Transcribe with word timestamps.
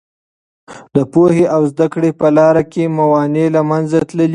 د 0.95 0.97
پوهې 1.11 1.45
او 1.55 1.61
زده 1.71 1.87
کړې 1.93 2.11
په 2.19 2.27
لاره 2.37 2.63
کې 2.71 2.83
موانع 2.99 3.45
له 3.55 3.61
منځه 3.69 3.97
تللي. 4.09 4.27